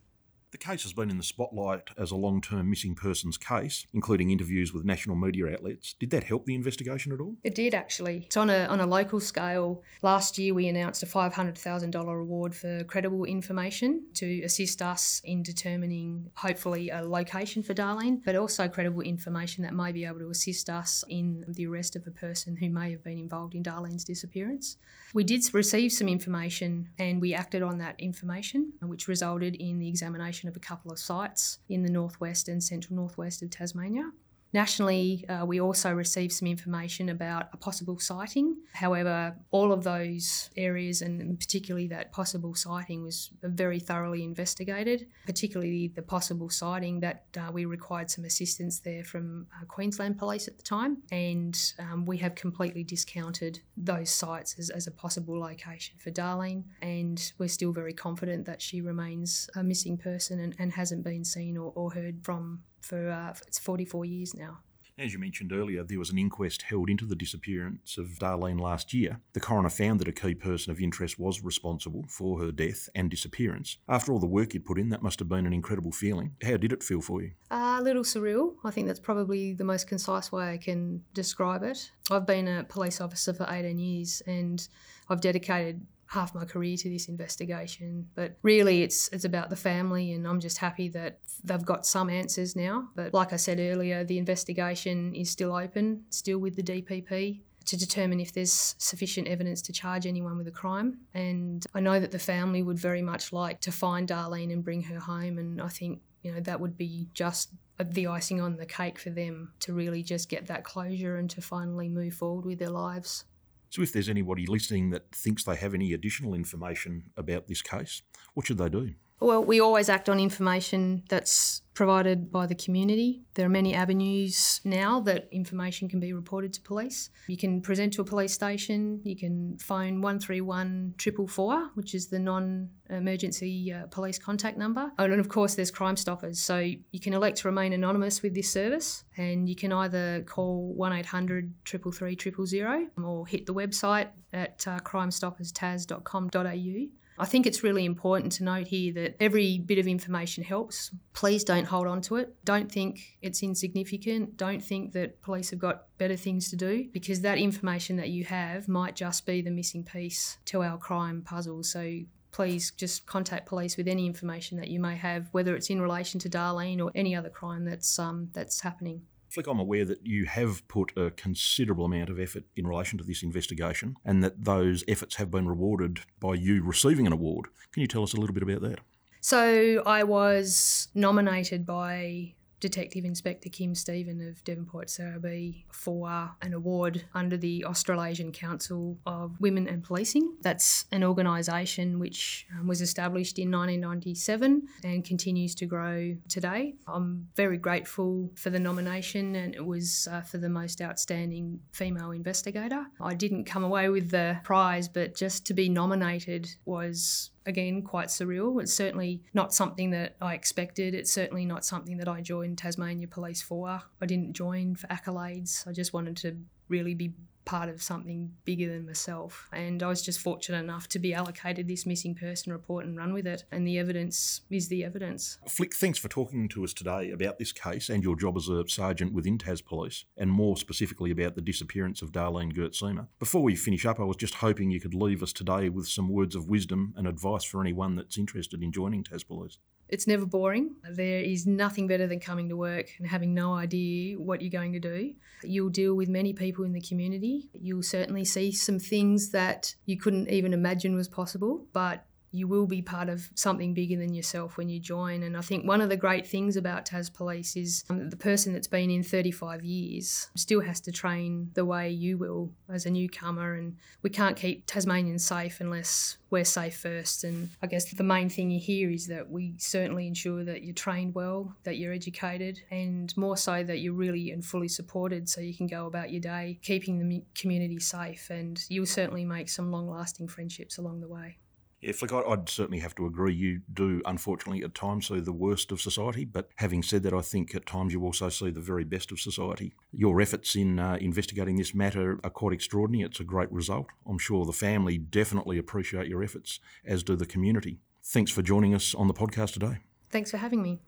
The 0.52 0.60
case 0.60 0.84
has 0.84 0.94
been 0.94 1.10
in 1.10 1.18
the 1.18 1.24
spotlight 1.24 1.90
as 1.98 2.12
a 2.12 2.16
long 2.16 2.40
term 2.40 2.70
missing 2.70 2.96
persons 2.96 3.38
case, 3.38 3.86
including 3.94 4.32
interviews 4.32 4.74
with 4.74 4.86
national 4.86 5.18
media 5.18 5.52
outlets. 5.52 5.96
Did 6.00 6.12
that 6.12 6.24
help 6.24 6.46
the 6.46 6.56
investigation 6.56 7.12
at 7.12 7.20
all? 7.20 7.36
It 7.44 7.56
did 7.56 7.74
actually. 7.74 8.24
It's 8.28 8.38
on 8.38 8.50
a, 8.50 8.66
on 8.68 8.80
a 8.80 8.86
local 8.86 9.20
scale. 9.20 9.84
Last 10.02 10.38
year, 10.38 10.54
we 10.54 10.70
announced 10.70 11.04
a 11.04 11.08
$500,000 11.08 12.06
reward 12.06 12.56
for 12.56 12.86
credible 12.86 13.26
information 13.26 14.06
to 14.14 14.44
assist 14.44 14.82
us 14.82 15.20
in 15.26 15.44
determining, 15.44 16.32
hopefully, 16.36 16.90
a 16.90 17.02
location 17.02 17.62
for 17.62 17.74
Darlene, 17.74 18.24
but 18.24 18.38
also 18.38 18.70
credible 18.70 19.02
information 19.02 19.62
that 19.64 19.74
may 19.74 19.92
be 19.92 20.06
able 20.06 20.20
to 20.20 20.30
assist 20.30 20.70
us 20.70 21.04
in 21.10 21.44
the 21.50 21.68
arrest 21.68 21.98
of 21.98 22.08
a 22.08 22.12
person 22.12 22.56
who 22.56 22.70
may 22.70 22.92
have 22.92 23.04
been 23.04 23.18
involved 23.18 23.56
in 23.56 23.64
Darlene's 23.64 24.06
disappearance. 24.06 24.78
We 25.16 25.24
did 25.24 25.54
receive 25.54 25.94
some 25.94 26.10
information 26.10 26.90
and 27.00 27.22
we 27.22 27.34
acted 27.34 27.62
on 27.62 27.78
that 27.78 27.96
information, 28.00 28.74
which 28.82 29.08
resulted 29.08 29.56
in 29.56 29.80
the 29.80 29.88
examination 29.88 30.50
of 30.50 30.58
a 30.58 30.60
couple 30.60 30.92
of 30.92 31.00
sites 31.00 31.60
in 31.70 31.84
the 31.84 31.90
northwest 31.90 32.50
and 32.50 32.62
central 32.62 32.98
northwest 32.98 33.42
of 33.42 33.50
Tasmania. 33.50 34.12
Nationally, 34.56 35.26
uh, 35.28 35.46
we 35.46 35.60
also 35.60 35.92
received 35.92 36.32
some 36.32 36.48
information 36.48 37.10
about 37.10 37.50
a 37.52 37.58
possible 37.58 38.00
sighting. 38.00 38.56
However, 38.72 39.36
all 39.52 39.74
of 39.74 39.84
those 39.84 40.50
areas, 40.56 41.02
and 41.02 41.38
particularly 41.38 41.88
that 41.88 42.14
possible 42.14 42.56
sighting, 42.56 43.04
was 43.04 43.32
very 43.44 43.82
thoroughly 43.82 44.24
investigated, 44.24 45.08
particularly 45.26 45.90
the 45.90 46.02
possible 46.02 46.50
sighting 46.50 47.02
that 47.02 47.26
uh, 47.38 47.52
we 47.52 47.66
required 47.66 48.10
some 48.10 48.24
assistance 48.24 48.80
there 48.80 49.04
from 49.04 49.46
uh, 49.62 49.66
Queensland 49.66 50.18
Police 50.18 50.48
at 50.48 50.56
the 50.56 50.64
time. 50.64 51.04
And 51.12 51.62
um, 51.78 52.06
we 52.06 52.16
have 52.20 52.36
completely 52.36 52.86
discounted 52.86 53.60
those 53.76 54.10
sites 54.10 54.56
as, 54.58 54.70
as 54.70 54.88
a 54.88 54.92
possible 54.92 55.38
location 55.38 55.98
for 56.00 56.12
Darlene. 56.12 56.64
And 56.82 57.22
we're 57.38 57.50
still 57.50 57.74
very 57.74 57.94
confident 57.94 58.46
that 58.46 58.62
she 58.62 58.80
remains 58.80 59.50
a 59.58 59.64
missing 59.64 59.98
person 59.98 60.40
and, 60.40 60.56
and 60.58 60.72
hasn't 60.72 61.04
been 61.04 61.26
seen 61.26 61.58
or, 61.58 61.74
or 61.76 61.92
heard 61.92 62.24
from 62.24 62.62
for 62.86 63.10
uh, 63.10 63.34
it's 63.48 63.60
44 63.60 64.06
years 64.06 64.36
now. 64.36 64.60
As 64.98 65.12
you 65.12 65.20
mentioned 65.20 65.52
earlier, 65.52 65.84
there 65.84 66.00
was 66.00 66.10
an 66.10 66.18
inquest 66.18 66.62
held 66.62 66.90
into 66.90 67.06
the 67.06 67.18
disappearance 67.18 67.98
of 67.98 68.18
Darlene 68.18 68.62
last 68.62 68.94
year. 68.94 69.20
The 69.34 69.42
coroner 69.42 69.70
found 69.70 70.00
that 70.00 70.08
a 70.08 70.14
key 70.14 70.36
person 70.36 70.72
of 70.72 70.80
interest 70.80 71.20
was 71.20 71.44
responsible 71.44 72.06
for 72.08 72.40
her 72.40 72.50
death 72.50 72.88
and 72.96 73.12
disappearance. 73.12 73.78
After 73.90 74.14
all 74.14 74.20
the 74.20 74.26
work 74.26 74.54
you'd 74.54 74.66
put 74.66 74.80
in, 74.80 74.88
that 74.90 75.04
must 75.04 75.20
have 75.20 75.28
been 75.28 75.46
an 75.46 75.52
incredible 75.52 75.92
feeling. 75.92 76.36
How 76.42 76.56
did 76.56 76.72
it 76.72 76.82
feel 76.82 77.02
for 77.02 77.22
you? 77.22 77.32
Uh, 77.52 77.78
a 77.78 77.84
little 77.84 78.04
surreal. 78.04 78.54
I 78.64 78.72
think 78.72 78.88
that's 78.88 79.02
probably 79.02 79.52
the 79.52 79.66
most 79.66 79.88
concise 79.88 80.32
way 80.32 80.54
I 80.54 80.58
can 80.58 81.04
describe 81.14 81.64
it. 81.64 81.92
I've 82.10 82.26
been 82.26 82.48
a 82.48 82.64
police 82.64 83.02
officer 83.02 83.34
for 83.34 83.46
18 83.50 83.78
years 83.78 84.22
and 84.26 84.66
I've 85.10 85.20
dedicated 85.20 85.86
half 86.08 86.36
my 86.36 86.46
career 86.46 86.78
to 86.78 86.90
this 86.90 87.08
investigation. 87.08 88.08
But 88.16 88.38
really, 88.42 88.84
it's 88.84 89.08
it's 89.10 89.26
about 89.26 89.50
the 89.50 89.56
family, 89.56 90.14
and 90.14 90.28
I'm 90.28 90.40
just 90.40 90.58
happy 90.58 90.90
that 90.90 91.20
they've 91.44 91.66
got 91.66 91.86
some 91.86 92.10
answers 92.10 92.56
now. 92.56 92.90
But 92.96 93.14
like 93.14 93.34
I 93.34 93.38
said 93.38 93.60
earlier, 93.60 94.04
the 94.04 94.18
investigation 94.18 95.14
is 95.16 95.30
still 95.30 95.56
open, 95.56 96.04
still 96.10 96.40
with 96.40 96.56
the 96.56 96.64
DPP. 96.64 97.42
To 97.66 97.78
determine 97.78 98.20
if 98.20 98.32
there's 98.32 98.76
sufficient 98.78 99.28
evidence 99.28 99.60
to 99.64 99.74
charge 99.74 100.06
anyone 100.06 100.38
with 100.38 100.48
a 100.48 100.52
crime. 100.52 101.00
And 101.16 101.66
I 101.74 101.80
know 101.80 102.00
that 102.00 102.12
the 102.12 102.20
family 102.20 102.62
would 102.62 102.78
very 102.78 103.02
much 103.02 103.34
like 103.34 103.60
to 103.62 103.72
find 103.72 104.08
Darlene 104.08 104.54
and 104.54 104.64
bring 104.64 104.84
her 104.84 105.00
home. 105.00 105.40
And 105.40 105.60
I 105.60 105.70
think, 105.70 106.02
you 106.22 106.32
know, 106.32 106.42
that 106.42 106.60
would 106.60 106.78
be 106.78 107.08
just 107.16 107.50
the 107.80 108.06
icing 108.06 108.40
on 108.40 108.58
the 108.58 108.68
cake 108.68 109.00
for 109.00 109.10
them 109.10 109.52
to 109.62 109.74
really 109.74 110.04
just 110.04 110.30
get 110.30 110.46
that 110.46 110.64
closure 110.64 111.18
and 111.18 111.28
to 111.32 111.42
finally 111.42 111.90
move 111.90 112.14
forward 112.14 112.46
with 112.46 112.60
their 112.60 112.70
lives. 112.70 113.26
So, 113.70 113.82
if 113.82 113.92
there's 113.92 114.10
anybody 114.10 114.46
listening 114.46 114.92
that 114.92 115.12
thinks 115.14 115.44
they 115.44 115.56
have 115.56 115.74
any 115.74 115.94
additional 115.94 116.34
information 116.34 117.12
about 117.18 117.48
this 117.48 117.62
case, 117.62 118.02
what 118.34 118.48
should 118.48 118.58
they 118.58 118.70
do? 118.70 118.94
Well, 119.20 119.44
we 119.44 119.62
always 119.62 119.88
act 119.88 120.10
on 120.10 120.20
information 120.20 121.04
that's 121.08 121.62
provided 121.74 122.32
by 122.32 122.48
the 122.48 122.56
community. 122.56 123.22
There 123.36 123.46
are 123.46 123.50
many 123.50 123.74
avenues 123.74 124.60
now 124.64 125.00
that 125.02 125.28
information 125.32 125.88
can 125.88 126.00
be 126.00 126.14
reported 126.14 126.54
to 126.54 126.62
police. 126.62 127.10
You 127.28 127.38
can 127.38 127.62
present 127.62 127.94
to 127.94 128.02
a 128.02 128.06
police 128.06 128.34
station, 128.34 129.02
you 129.04 129.16
can 129.16 129.58
phone 129.58 130.02
131 130.02 130.96
444, 130.98 131.72
which 131.76 131.96
is 131.96 132.08
the 132.08 132.20
non 132.20 132.70
emergency 132.90 133.74
uh, 133.74 133.88
police 133.88 134.20
contact 134.20 134.58
number. 134.58 134.92
And 134.98 135.20
of 135.20 135.30
course, 135.30 135.56
there's 135.56 135.72
Crime 135.72 135.96
Stoppers. 135.96 136.40
So 136.40 136.60
you 136.60 137.00
can 137.00 137.14
elect 137.14 137.38
to 137.40 137.48
remain 137.48 137.74
anonymous 137.74 138.22
with 138.22 138.34
this 138.34 138.52
service, 138.52 139.04
and 139.18 139.48
you 139.48 139.56
can 139.56 139.72
either 139.72 140.24
call 140.24 140.74
1 140.74 140.94
800 140.94 141.54
333 141.66 142.46
000 142.46 142.88
or 143.04 143.28
hit 143.28 143.46
the 143.46 143.54
website 143.54 144.10
at 144.34 144.66
uh, 144.68 144.80
crimestopperstas.com.au. 144.80 147.05
I 147.18 147.26
think 147.26 147.46
it's 147.46 147.64
really 147.64 147.86
important 147.86 148.34
to 148.34 148.44
note 148.44 148.68
here 148.68 148.94
that 148.94 149.16
every 149.20 149.60
bit 149.60 149.78
of 149.78 149.88
information 149.88 150.44
helps. 150.44 150.92
Please 151.14 151.44
don't 151.44 151.66
hold 151.66 151.88
on 151.88 152.02
to 152.02 152.18
it. 152.18 152.36
Don't 152.44 152.70
think 152.70 153.18
it's 153.22 153.42
insignificant. 153.42 154.36
Don't 154.36 154.62
think 154.62 154.92
that 154.94 155.22
police 155.22 155.50
have 155.52 155.60
got 155.60 155.86
better 155.98 156.18
things 156.18 156.50
to 156.50 156.56
do 156.58 156.90
because 156.92 157.22
that 157.22 157.38
information 157.38 157.96
that 157.98 158.10
you 158.10 158.26
have 158.26 158.68
might 158.68 158.96
just 158.96 159.26
be 159.26 159.42
the 159.42 159.52
missing 159.52 159.84
piece 159.84 160.38
to 160.46 160.62
our 160.62 160.78
crime 160.78 161.22
puzzle. 161.22 161.64
So 161.64 162.00
please 162.32 162.72
just 162.72 163.06
contact 163.06 163.46
police 163.48 163.78
with 163.78 163.88
any 163.88 164.06
information 164.06 164.58
that 164.58 164.68
you 164.68 164.78
may 164.78 164.96
have, 164.98 165.30
whether 165.32 165.56
it's 165.56 165.70
in 165.70 165.82
relation 165.82 166.20
to 166.20 166.30
Darlene 166.30 166.84
or 166.84 166.92
any 166.94 167.16
other 167.16 167.30
crime 167.30 167.64
that's 167.64 167.98
um, 167.98 168.30
that's 168.34 168.60
happening. 168.60 169.04
Flick, 169.36 169.48
I'm 169.48 169.60
aware 169.60 169.84
that 169.84 170.08
you 170.08 170.24
have 170.28 170.66
put 170.70 170.98
a 170.98 171.12
considerable 171.12 171.84
amount 171.84 172.10
of 172.10 172.22
effort 172.22 172.46
in 172.56 172.66
relation 172.66 172.98
to 173.00 173.04
this 173.04 173.22
investigation 173.22 173.98
and 174.06 174.24
that 174.24 174.46
those 174.46 174.86
efforts 174.88 175.16
have 175.16 175.30
been 175.30 175.46
rewarded 175.46 176.00
by 176.22 176.36
you 176.36 176.64
receiving 176.64 177.06
an 177.06 177.12
award. 177.12 177.48
Can 177.74 177.82
you 177.82 177.88
tell 177.88 178.04
us 178.04 178.14
a 178.14 178.18
little 178.18 178.34
bit 178.34 178.44
about 178.44 178.62
that? 178.62 178.80
So, 179.20 179.84
I 179.86 180.04
was 180.04 180.88
nominated 180.96 181.66
by 181.66 182.36
Detective 182.60 183.06
Inspector 183.06 183.48
Kim 183.50 183.76
Stephen 183.76 184.28
of 184.28 184.44
Devonport 184.44 184.88
CIB 184.88 185.66
for 185.72 186.32
an 186.42 186.54
award 186.54 187.06
under 187.14 187.38
the 187.38 187.66
Australasian 187.66 188.32
Council 188.32 188.98
of 189.06 189.40
Women 189.40 189.68
and 189.68 189.84
Policing. 189.84 190.36
That's 190.42 190.86
an 190.92 191.04
organisation 191.04 192.00
which 192.00 192.48
um, 192.58 192.68
was 192.68 192.82
established 192.82 193.38
in 193.40 193.52
1997 193.52 194.68
and 194.84 195.04
continues 195.04 195.56
to 195.56 195.66
grow 195.66 196.16
today. 196.30 196.76
I'm 196.88 197.28
very 197.36 197.58
grateful 197.58 198.32
for 198.36 198.50
the 198.50 198.60
nomination 198.60 199.36
and 199.36 199.56
it 199.56 199.66
was 199.66 200.08
uh, 200.12 200.22
for 200.22 200.38
the 200.38 200.50
most 200.50 200.82
outstanding 200.82 201.60
female 201.72 202.12
investigator. 202.12 202.86
I 203.02 203.14
didn't 203.14 203.46
come 203.46 203.64
away 203.64 203.90
with 203.90 204.12
the 204.12 204.40
prize, 204.44 204.88
but 204.88 205.16
just 205.16 205.46
to 205.48 205.54
be 205.54 205.70
nominated 205.70 206.50
was 206.66 207.32
again 207.46 207.82
quite 207.82 208.08
surreal. 208.08 208.62
It's 208.62 208.74
certainly 208.74 209.22
not 209.34 209.54
something 209.54 209.92
that 209.92 210.16
I 210.22 210.34
expected. 210.34 210.94
It's 210.94 211.12
certainly 211.12 211.46
not 211.46 211.66
something 211.66 211.98
that 211.98 212.08
I 212.08 212.22
joined 212.22 212.58
Tasmania 212.58 213.08
Police 213.08 213.42
for. 213.42 213.82
I 214.02 214.06
didn't 214.06 214.34
join 214.34 214.76
for 214.76 214.88
accolades. 214.88 215.68
I 215.68 215.72
just 215.72 215.94
wanted 215.94 216.18
to 216.18 216.38
really 216.68 216.96
be 216.96 217.14
part 217.46 217.70
of 217.70 217.82
something 217.82 218.32
bigger 218.44 218.70
than 218.70 218.86
myself. 218.86 219.50
And 219.54 219.82
I 219.82 219.88
was 219.88 220.02
just 220.02 220.20
fortunate 220.20 220.60
enough 220.60 220.88
to 220.90 221.00
be 221.00 221.14
allocated 221.14 221.68
this 221.68 221.86
missing 221.86 222.16
person 222.16 222.52
report 222.52 222.86
and 222.86 222.98
run 222.98 223.14
with 223.14 223.28
it. 223.28 223.46
And 223.52 223.68
the 223.68 223.80
evidence 223.80 224.42
is 224.50 224.68
the 224.68 224.84
evidence. 224.84 225.38
Flick, 225.48 225.76
thanks 225.76 226.00
for 226.00 226.10
talking 226.10 226.48
to 226.50 226.64
us 226.64 226.74
today 226.74 227.12
about 227.12 227.40
this 227.40 227.52
case 227.52 227.90
and 227.90 228.04
your 228.04 228.16
job 228.16 228.36
as 228.38 228.50
a 228.50 228.68
sergeant 228.68 229.14
within 229.14 229.38
Tas 229.38 229.62
Police, 229.62 230.06
and 230.18 230.32
more 230.32 230.58
specifically 230.58 231.12
about 231.12 231.36
the 231.36 231.42
disappearance 231.42 232.02
of 232.02 232.12
Darlene 232.12 232.54
Gertsema. 232.54 233.08
Before 233.20 233.44
we 233.44 233.56
finish 233.56 233.86
up, 233.86 234.00
I 234.00 234.04
was 234.04 234.18
just 234.18 234.36
hoping 234.36 234.72
you 234.72 234.82
could 234.82 234.94
leave 234.94 235.24
us 235.24 235.34
today 235.34 235.70
with 235.70 235.88
some 235.88 236.10
words 236.10 236.36
of 236.36 236.50
wisdom 236.50 236.94
and 236.98 237.08
advice 237.08 237.44
for 237.44 237.62
anyone 237.62 237.96
that's 237.96 238.18
interested 238.18 238.64
in 238.64 238.72
joining 238.72 239.04
Tas 239.04 239.24
Police. 239.24 239.60
It's 239.88 240.08
never 240.08 240.26
boring. 240.26 240.76
There 240.90 241.22
is 241.22 241.46
nothing 241.46 241.88
better 241.88 242.08
than 242.08 242.20
coming 242.20 242.50
to 242.50 242.58
work 242.58 242.88
and 242.98 243.08
having 243.08 243.34
no 243.34 243.54
idea 243.54 244.20
what 244.20 244.42
you're 244.42 244.50
going 244.50 244.74
to 244.74 244.80
do. 244.80 245.14
You'll 245.44 245.70
deal 245.70 245.94
with 245.94 246.10
many 246.10 246.34
people 246.34 246.66
in 246.66 246.74
the 246.74 246.82
community. 246.82 247.50
You'll 247.54 247.84
certainly 247.84 248.26
see 248.26 248.52
some 248.52 248.80
things 248.80 249.30
that 249.30 249.76
you 249.86 249.98
couldn't 249.98 250.30
even 250.30 250.54
imagine 250.54 250.96
was 250.96 251.08
possible, 251.08 251.66
but 251.72 252.06
you 252.36 252.48
will 252.48 252.68
be 252.68 252.82
part 252.82 253.10
of 253.10 253.30
something 253.36 253.74
bigger 253.74 253.98
than 253.98 254.14
yourself 254.14 254.58
when 254.58 254.70
you 254.70 254.80
join. 254.80 255.24
And 255.24 255.38
I 255.38 255.42
think 255.42 255.66
one 255.66 255.82
of 255.82 255.90
the 255.90 255.98
great 255.98 256.28
things 256.28 256.58
about 256.58 256.86
Tas 256.86 257.10
Police 257.10 257.56
is 257.56 257.84
um, 257.90 258.10
the 258.10 258.18
person 258.18 258.54
that's 258.54 258.68
been 258.68 258.90
in 258.90 259.04
35 259.04 259.64
years 259.64 260.30
still 260.36 260.62
has 260.62 260.80
to 260.82 260.92
train 260.92 261.52
the 261.54 261.66
way 261.66 261.90
you 261.90 262.18
will 262.18 262.52
as 262.70 262.86
a 262.86 262.92
newcomer. 262.92 263.54
And 263.54 263.78
we 264.02 264.10
can't 264.10 264.36
keep 264.36 264.66
Tasmanians 264.66 265.24
safe 265.24 265.62
unless 265.62 266.18
we're 266.30 266.44
safe 266.44 266.78
first. 266.78 267.24
And 267.24 267.50
I 267.62 267.68
guess 267.68 267.92
the 267.94 268.04
main 268.04 268.30
thing 268.30 268.52
you 268.52 268.60
hear 268.60 268.90
is 268.90 269.08
that 269.08 269.30
we 269.30 269.54
certainly 269.58 270.08
ensure 270.08 270.44
that 270.44 270.64
you're 270.64 270.74
trained 270.74 271.16
well, 271.16 271.56
that 271.64 271.78
you're 271.78 271.94
educated, 271.94 272.60
and 272.72 273.16
more 273.16 273.38
so 273.38 273.64
that 273.64 273.80
you're 273.80 273.94
really 273.94 274.32
and 274.32 274.44
fully 274.44 274.68
supported 274.68 275.30
so 275.30 275.42
you 275.42 275.56
can 275.56 275.68
go 275.68 275.86
about 275.86 276.12
your 276.12 276.22
day 276.22 276.60
keeping 276.62 277.00
the 277.00 277.24
community 277.36 277.80
safe. 277.80 278.30
And 278.30 278.62
you'll 278.70 278.86
certainly 278.86 279.26
make 279.26 279.50
some 279.50 279.72
long 279.72 279.90
lasting 279.90 280.28
friendships 280.28 280.78
along 280.78 281.00
the 281.00 281.08
way. 281.08 281.38
Yeah, 281.86 281.92
Flick, 281.92 282.14
I'd 282.14 282.50
certainly 282.50 282.80
have 282.80 282.96
to 282.96 283.06
agree. 283.06 283.36
You 283.36 283.62
do, 283.72 284.02
unfortunately, 284.08 284.64
at 284.64 284.74
times 284.74 285.08
see 285.08 285.20
the 285.20 285.32
worst 285.32 285.72
of 285.72 285.80
society. 285.80 286.26
But 286.26 286.50
having 286.56 286.82
said 286.82 287.04
that, 287.04 287.14
I 287.14 287.22
think 287.22 287.54
at 287.54 287.68
times 287.68 287.94
you 287.94 288.04
also 288.04 288.28
see 288.30 288.50
the 288.50 288.60
very 288.60 288.84
best 288.84 289.12
of 289.12 289.20
society. 289.20 289.76
Your 289.92 290.20
efforts 290.20 290.56
in 290.56 290.80
uh, 290.80 290.98
investigating 291.00 291.58
this 291.58 291.76
matter 291.76 292.20
are 292.24 292.32
quite 292.32 292.54
extraordinary. 292.54 293.06
It's 293.08 293.20
a 293.20 293.24
great 293.24 293.52
result. 293.52 293.86
I'm 294.10 294.18
sure 294.18 294.46
the 294.46 294.52
family 294.52 294.98
definitely 294.98 295.60
appreciate 295.60 296.08
your 296.08 296.24
efforts, 296.24 296.60
as 296.84 297.04
do 297.04 297.16
the 297.16 297.28
community. 297.28 297.78
Thanks 298.04 298.32
for 298.32 298.42
joining 298.42 298.74
us 298.74 298.96
on 298.96 299.08
the 299.08 299.14
podcast 299.14 299.54
today. 299.54 299.78
Thanks 300.10 300.32
for 300.32 300.38
having 300.38 300.64
me. 300.64 300.80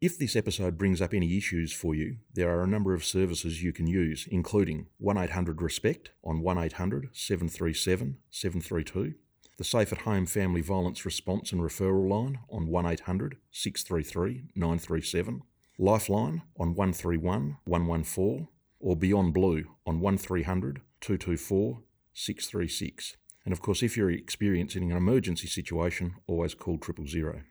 If 0.00 0.18
this 0.18 0.36
episode 0.36 0.78
brings 0.78 1.02
up 1.02 1.12
any 1.12 1.36
issues 1.36 1.74
for 1.74 1.94
you, 1.94 2.16
there 2.32 2.50
are 2.50 2.62
a 2.62 2.66
number 2.66 2.94
of 2.94 3.04
services 3.04 3.62
you 3.62 3.74
can 3.74 3.86
use, 3.86 4.26
including 4.30 4.86
1800 5.00 5.60
RESPECT 5.60 6.12
on 6.24 6.40
1800 6.40 7.10
737 7.12 8.16
732 8.30 9.16
the 9.56 9.64
Safe 9.64 9.92
at 9.92 10.02
Home 10.02 10.26
Family 10.26 10.60
Violence 10.60 11.04
Response 11.04 11.50
and 11.50 11.62
Referral 11.62 12.08
Line 12.08 12.40
on 12.50 12.66
1800 12.66 13.38
633 13.50 14.50
937, 14.54 15.42
Lifeline 15.78 16.42
on 16.58 16.74
131 16.74 17.56
114, 17.64 18.48
or 18.80 18.96
Beyond 18.96 19.32
Blue 19.32 19.64
on 19.86 20.00
1300 20.00 20.82
224 21.00 21.80
636. 22.12 23.16
And 23.44 23.52
of 23.52 23.62
course, 23.62 23.82
if 23.82 23.96
you're 23.96 24.10
experiencing 24.10 24.90
an 24.90 24.96
emergency 24.96 25.46
situation, 25.46 26.16
always 26.26 26.54
call 26.54 26.78
triple 26.78 27.06
zero. 27.06 27.42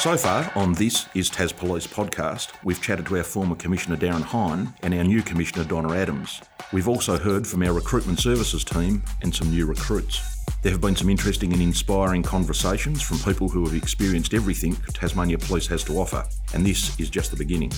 So 0.00 0.16
far 0.16 0.50
on 0.54 0.72
This 0.72 1.06
Is 1.14 1.28
Tas 1.28 1.52
Police 1.52 1.86
podcast, 1.86 2.52
we've 2.64 2.80
chatted 2.80 3.04
to 3.04 3.18
our 3.18 3.22
former 3.22 3.54
Commissioner 3.54 3.98
Darren 3.98 4.22
Hine 4.22 4.72
and 4.82 4.94
our 4.94 5.04
new 5.04 5.20
Commissioner 5.20 5.62
Donna 5.62 5.94
Adams. 5.94 6.40
We've 6.72 6.88
also 6.88 7.18
heard 7.18 7.46
from 7.46 7.62
our 7.62 7.74
recruitment 7.74 8.18
services 8.18 8.64
team 8.64 9.02
and 9.20 9.34
some 9.34 9.50
new 9.50 9.66
recruits. 9.66 10.42
There 10.62 10.72
have 10.72 10.80
been 10.80 10.96
some 10.96 11.10
interesting 11.10 11.52
and 11.52 11.60
inspiring 11.60 12.22
conversations 12.22 13.02
from 13.02 13.18
people 13.18 13.50
who 13.50 13.62
have 13.66 13.74
experienced 13.74 14.32
everything 14.32 14.74
Tasmania 14.94 15.36
Police 15.36 15.66
has 15.66 15.84
to 15.84 15.98
offer, 15.98 16.24
and 16.54 16.64
this 16.64 16.98
is 16.98 17.10
just 17.10 17.30
the 17.30 17.36
beginning. 17.36 17.72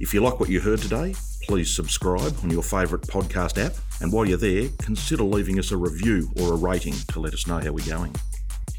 If 0.00 0.12
you 0.12 0.22
like 0.22 0.40
what 0.40 0.48
you 0.48 0.58
heard 0.58 0.80
today, 0.80 1.14
please 1.44 1.72
subscribe 1.72 2.34
on 2.42 2.50
your 2.50 2.64
favourite 2.64 3.06
podcast 3.06 3.64
app, 3.64 3.74
and 4.00 4.12
while 4.12 4.26
you're 4.26 4.38
there, 4.38 4.70
consider 4.78 5.22
leaving 5.22 5.60
us 5.60 5.70
a 5.70 5.76
review 5.76 6.32
or 6.40 6.54
a 6.54 6.56
rating 6.56 6.94
to 7.12 7.20
let 7.20 7.32
us 7.32 7.46
know 7.46 7.60
how 7.60 7.70
we're 7.70 7.86
going. 7.86 8.12